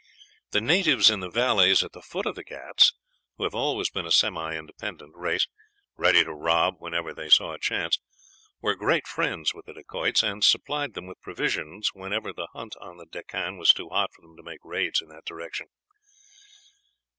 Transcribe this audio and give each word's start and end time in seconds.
The 0.49 0.61
natives 0.61 1.11
in 1.11 1.19
the 1.19 1.29
valleys 1.29 1.83
at 1.83 1.91
the 1.91 2.01
foot 2.01 2.25
of 2.25 2.33
the 2.33 2.43
Ghauts, 2.43 2.95
who 3.37 3.43
have 3.43 3.53
always 3.53 3.91
been 3.91 4.07
a 4.07 4.11
semi 4.11 4.55
independent 4.55 5.15
race, 5.15 5.45
ready 5.95 6.23
to 6.23 6.33
rob 6.33 6.77
whenever 6.79 7.13
they 7.13 7.29
saw 7.29 7.53
a 7.53 7.59
chance, 7.59 7.99
were 8.61 8.73
great 8.73 9.05
friends 9.05 9.53
with 9.53 9.67
the 9.67 9.73
Dacoits 9.75 10.23
and 10.23 10.43
supplied 10.43 10.95
them 10.95 11.05
with 11.05 11.21
provisions 11.21 11.91
whenever 11.93 12.33
the 12.33 12.47
hunt 12.55 12.73
on 12.81 12.97
the 12.97 13.05
Deccan 13.05 13.59
was 13.59 13.69
too 13.71 13.89
hot 13.89 14.09
to 14.15 14.41
make 14.41 14.65
raids 14.65 15.03
in 15.03 15.09
that 15.09 15.23
direction. 15.25 15.67